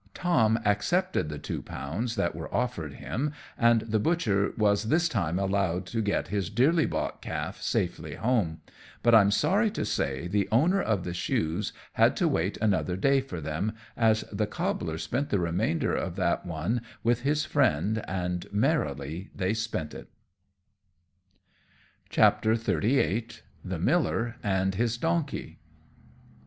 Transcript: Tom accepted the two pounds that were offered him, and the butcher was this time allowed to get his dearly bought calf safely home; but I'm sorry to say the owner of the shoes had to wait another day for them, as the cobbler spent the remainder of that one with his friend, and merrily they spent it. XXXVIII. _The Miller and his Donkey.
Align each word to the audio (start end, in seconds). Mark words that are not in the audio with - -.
Tom 0.15 0.57
accepted 0.65 1.29
the 1.29 1.37
two 1.37 1.61
pounds 1.61 2.15
that 2.15 2.33
were 2.33 2.51
offered 2.51 2.95
him, 2.95 3.33
and 3.55 3.81
the 3.81 3.99
butcher 3.99 4.51
was 4.57 4.85
this 4.85 5.07
time 5.07 5.37
allowed 5.37 5.85
to 5.85 6.01
get 6.01 6.29
his 6.29 6.49
dearly 6.49 6.87
bought 6.87 7.21
calf 7.21 7.61
safely 7.61 8.15
home; 8.15 8.61
but 9.03 9.13
I'm 9.13 9.29
sorry 9.29 9.69
to 9.69 9.85
say 9.85 10.27
the 10.27 10.49
owner 10.51 10.81
of 10.81 11.03
the 11.03 11.13
shoes 11.13 11.71
had 11.93 12.15
to 12.15 12.27
wait 12.27 12.57
another 12.57 12.95
day 12.95 13.21
for 13.21 13.39
them, 13.39 13.73
as 13.95 14.23
the 14.31 14.47
cobbler 14.47 14.97
spent 14.97 15.29
the 15.29 15.37
remainder 15.37 15.93
of 15.93 16.15
that 16.15 16.47
one 16.47 16.81
with 17.03 17.21
his 17.21 17.45
friend, 17.45 18.03
and 18.07 18.51
merrily 18.51 19.29
they 19.35 19.53
spent 19.53 19.93
it. 19.93 20.09
XXXVIII. 22.09 23.27
_The 23.67 23.79
Miller 23.79 24.37
and 24.41 24.73
his 24.73 24.97
Donkey. 24.97 25.59